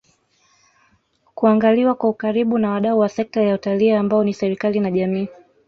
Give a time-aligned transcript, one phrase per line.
[1.35, 5.29] kuangaliwa kwa ukaribu na wadau wa sekta ya Utalii ambao ni serikali na jamii